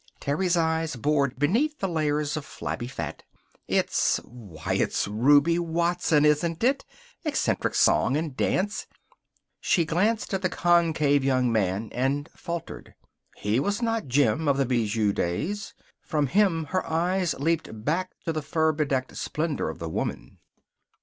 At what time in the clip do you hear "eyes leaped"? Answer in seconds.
16.89-17.69